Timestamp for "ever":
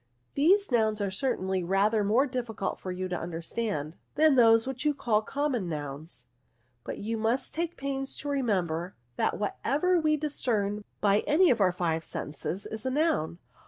9.63-9.99